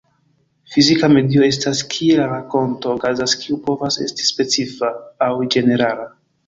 [0.75, 4.95] Fizika medio estas kie la rakonto okazas, kiu povas esti specifa
[5.29, 6.15] aŭ ĝenerala.